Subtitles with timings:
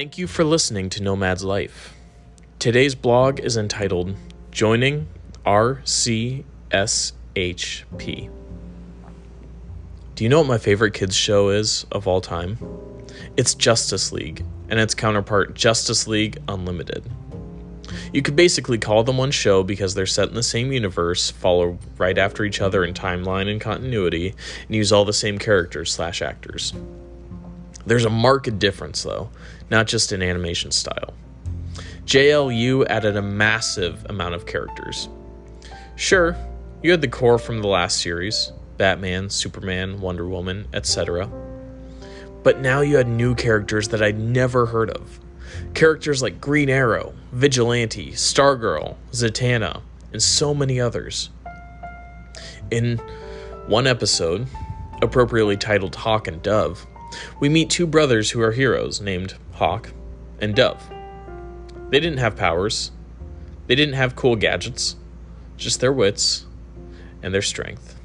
[0.00, 1.94] Thank you for listening to Nomad's Life.
[2.58, 4.16] Today's blog is entitled
[4.50, 5.08] Joining
[5.44, 6.44] RCSHP.
[10.14, 12.56] Do you know what my favorite kids show is of all time?
[13.36, 17.04] It's Justice League and its counterpart Justice League Unlimited.
[18.14, 21.78] You could basically call them one show because they're set in the same universe, follow
[21.98, 24.34] right after each other in timeline and continuity,
[24.66, 26.72] and use all the same characters slash actors.
[27.86, 29.30] There's a marked difference though,
[29.70, 31.14] not just in animation style.
[32.04, 35.08] JLU added a massive amount of characters.
[35.96, 36.36] Sure,
[36.82, 41.30] you had the core from the last series Batman, Superman, Wonder Woman, etc.
[42.42, 45.20] But now you had new characters that I'd never heard of.
[45.74, 51.28] Characters like Green Arrow, Vigilante, Stargirl, Zatanna, and so many others.
[52.70, 52.96] In
[53.66, 54.46] one episode,
[55.02, 56.86] appropriately titled Hawk and Dove,
[57.38, 59.92] we meet two brothers who are heroes named Hawk
[60.40, 60.90] and Dove.
[61.90, 62.92] They didn't have powers,
[63.66, 64.96] they didn't have cool gadgets,
[65.56, 66.46] just their wits
[67.22, 68.00] and their strength.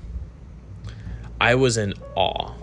[1.40, 2.54] I was in awe.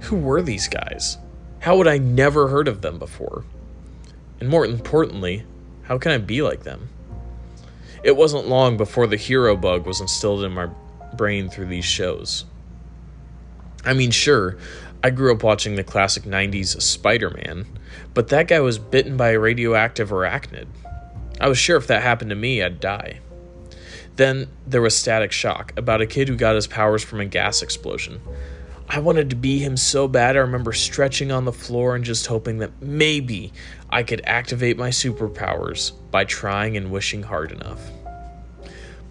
[0.00, 1.18] Who were these guys?
[1.60, 3.44] How would I never heard of them before?
[4.40, 5.44] And more importantly,
[5.82, 6.88] how can I be like them?
[8.04, 10.68] It wasn't long before the hero bug was instilled in my
[11.16, 12.44] brain through these shows.
[13.84, 14.58] I mean, sure,
[15.02, 17.66] I grew up watching the classic 90s Spider Man,
[18.14, 20.66] but that guy was bitten by a radioactive arachnid.
[21.40, 23.20] I was sure if that happened to me, I'd die.
[24.16, 27.60] Then there was Static Shock, about a kid who got his powers from a gas
[27.62, 28.20] explosion.
[28.88, 32.26] I wanted to be him so bad, I remember stretching on the floor and just
[32.26, 33.52] hoping that maybe
[33.90, 37.90] I could activate my superpowers by trying and wishing hard enough.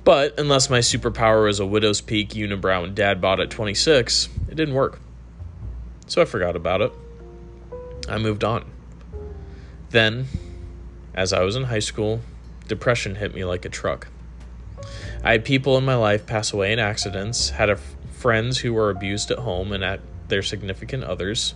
[0.04, 4.56] But unless my superpower was a widow's peak unibrow and dad bought at 26, it
[4.56, 5.00] didn't work.
[6.08, 6.92] So I forgot about it.
[8.08, 8.66] I moved on.
[9.90, 10.28] Then,
[11.14, 12.22] as I was in high school,
[12.68, 14.08] depression hit me like a truck.
[15.24, 17.80] I had people in my life pass away in accidents, had
[18.12, 21.56] friends who were abused at home and at their significant others,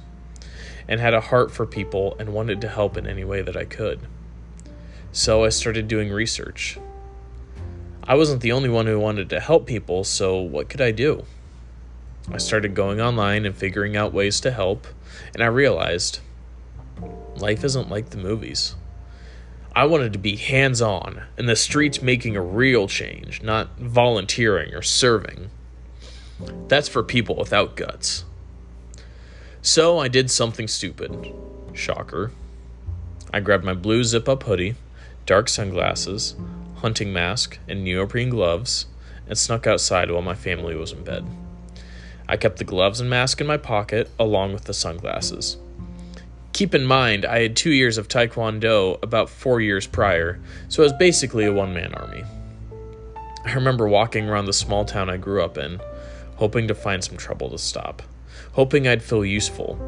[0.88, 3.66] and had a heart for people and wanted to help in any way that I
[3.66, 4.00] could.
[5.12, 6.80] So I started doing research.
[8.04, 11.26] I wasn't the only one who wanted to help people, so what could I do?
[12.32, 14.88] I started going online and figuring out ways to help,
[15.34, 16.20] and I realized
[17.38, 18.76] life isn't like the movies.
[19.76, 24.74] I wanted to be hands on, in the streets making a real change, not volunteering
[24.74, 25.50] or serving.
[26.68, 28.26] That's for people without guts.
[29.62, 31.34] So I did something stupid.
[31.74, 32.32] Shocker.
[33.34, 34.76] I grabbed my blue zip up hoodie,
[35.26, 36.36] dark sunglasses,
[36.78, 38.88] hunting mask, and neoprene gloves,
[39.28, 41.26] and snuck outside while my family was in bed.
[42.30, 45.58] I kept the gloves and mask in my pocket, along with the sunglasses.
[46.54, 50.86] Keep in mind, I had two years of Taekwondo about four years prior, so I
[50.86, 52.24] was basically a one man army.
[53.46, 55.82] I remember walking around the small town I grew up in,
[56.36, 58.04] hoping to find some trouble to stop,
[58.52, 59.80] hoping I'd feel useful.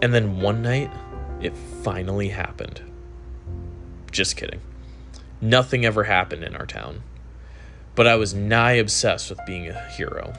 [0.00, 0.92] And then one night,
[1.40, 2.82] it finally happened.
[4.12, 4.60] Just kidding.
[5.40, 7.02] Nothing ever happened in our town.
[7.96, 10.34] But I was nigh obsessed with being a hero.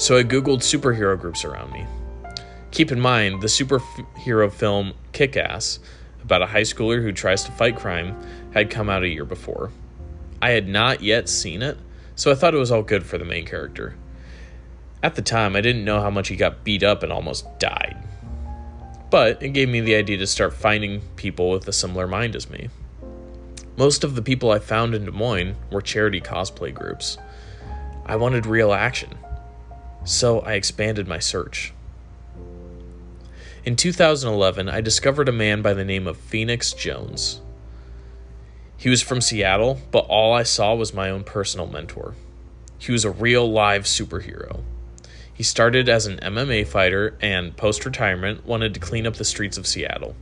[0.00, 1.84] So I googled superhero groups around me.
[2.70, 5.78] Keep in mind, the superhero film Kick Ass,
[6.22, 8.16] about a high schooler who tries to fight crime,
[8.54, 9.70] had come out a year before.
[10.40, 11.76] I had not yet seen it,
[12.14, 13.94] so I thought it was all good for the main character.
[15.02, 18.02] At the time, I didn't know how much he got beat up and almost died.
[19.10, 22.48] But it gave me the idea to start finding people with a similar mind as
[22.48, 22.70] me.
[23.76, 27.18] Most of the people I found in Des Moines were charity cosplay groups.
[28.06, 29.10] I wanted real action,
[30.04, 31.72] so I expanded my search.
[33.64, 37.40] In 2011, I discovered a man by the name of Phoenix Jones.
[38.76, 42.14] He was from Seattle, but all I saw was my own personal mentor.
[42.78, 44.62] He was a real live superhero.
[45.34, 49.58] He started as an MMA fighter and, post retirement, wanted to clean up the streets
[49.58, 50.16] of Seattle.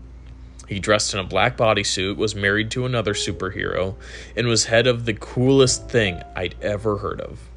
[0.67, 3.95] He dressed in a black bodysuit, was married to another superhero,
[4.37, 7.48] and was head of the coolest thing I'd ever heard of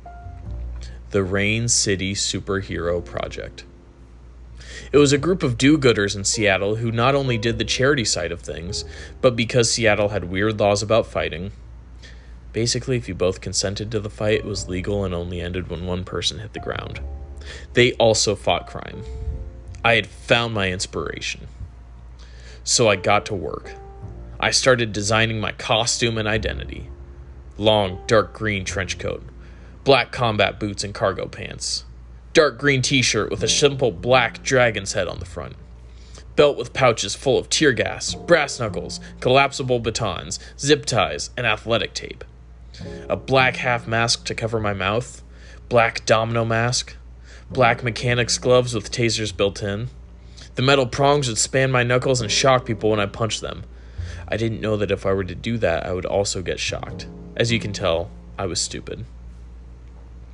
[1.12, 3.66] the Rain City Superhero Project.
[4.92, 8.06] It was a group of do gooders in Seattle who not only did the charity
[8.06, 8.86] side of things,
[9.20, 11.52] but because Seattle had weird laws about fighting.
[12.54, 15.86] Basically, if you both consented to the fight, it was legal and only ended when
[15.86, 17.02] one person hit the ground.
[17.74, 19.04] They also fought crime.
[19.84, 21.48] I had found my inspiration.
[22.64, 23.74] So I got to work.
[24.40, 26.90] I started designing my costume and identity
[27.58, 29.24] long, dark green trench coat,
[29.84, 31.86] black combat boots, and cargo pants
[32.34, 35.56] dark green t shirt with a simple black dragon's head on the front.
[36.38, 41.94] belt with pouches full of tear gas, brass knuckles, collapsible batons, zip ties, and athletic
[41.94, 42.24] tape.
[43.10, 45.22] A black half mask to cover my mouth,
[45.68, 46.96] black domino mask,
[47.52, 49.90] black mechanics gloves with tasers built in.
[50.56, 53.64] The metal prongs would span my knuckles and shock people when I punched them.
[54.28, 57.08] I didn't know that if I were to do that, I would also get shocked.
[57.36, 59.06] As you can tell, I was stupid.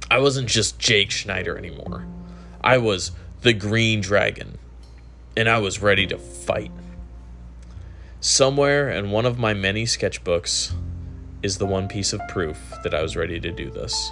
[0.10, 2.06] I wasn't just Jake Schneider anymore.
[2.62, 3.12] I was
[3.42, 4.58] the Green Dragon,
[5.36, 6.72] and I was ready to fight.
[8.22, 10.74] Somewhere in one of my many sketchbooks
[11.44, 14.12] is the one piece of proof that I was ready to do this.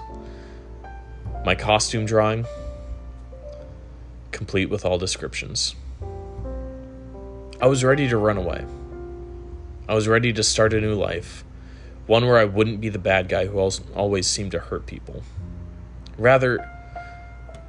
[1.45, 2.45] My costume drawing,
[4.31, 5.75] complete with all descriptions.
[7.61, 8.65] I was ready to run away.
[9.87, 11.45] I was ready to start a new life,
[12.05, 13.57] one where I wouldn't be the bad guy who
[13.95, 15.23] always seemed to hurt people.
[16.17, 16.59] Rather,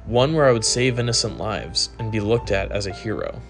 [0.05, 3.41] one where I would save innocent lives and be looked at as a hero.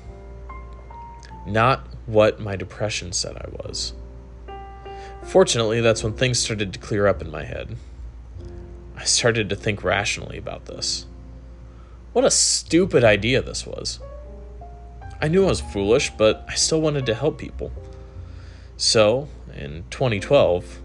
[1.46, 3.94] Not what my depression said I was.
[5.24, 7.76] Fortunately, that's when things started to clear up in my head.
[8.96, 11.06] I started to think rationally about this.
[12.14, 14.00] What a stupid idea this was.
[15.22, 17.72] I knew I was foolish, but I still wanted to help people.
[18.78, 20.80] So, in 2012,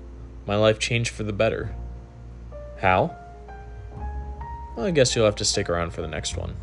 [0.47, 1.75] my life changed for the better.
[2.81, 3.17] How?
[4.77, 6.57] Well, I guess you'll have to stick around for the next one.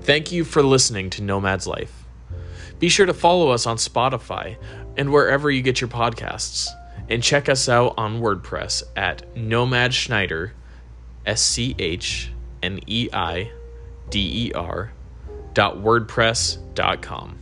[0.00, 2.04] Thank you for listening to Nomad's Life.
[2.78, 4.56] Be sure to follow us on Spotify
[4.96, 6.68] and wherever you get your podcasts.
[7.10, 10.54] And check us out on WordPress at Nomad Schneider,
[11.26, 12.30] S C H
[12.62, 13.50] N E I
[14.10, 14.92] D E R,
[15.52, 17.39] dot WordPress.com.